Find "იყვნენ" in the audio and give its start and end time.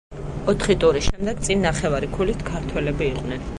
3.15-3.49